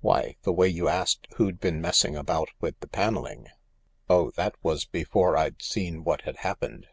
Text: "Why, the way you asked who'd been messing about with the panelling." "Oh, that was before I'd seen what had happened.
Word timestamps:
"Why, 0.00 0.36
the 0.40 0.54
way 0.54 0.68
you 0.68 0.88
asked 0.88 1.26
who'd 1.36 1.60
been 1.60 1.82
messing 1.82 2.16
about 2.16 2.48
with 2.62 2.80
the 2.80 2.86
panelling." 2.86 3.48
"Oh, 4.08 4.30
that 4.30 4.54
was 4.62 4.86
before 4.86 5.36
I'd 5.36 5.60
seen 5.60 6.02
what 6.02 6.22
had 6.22 6.36
happened. 6.38 6.86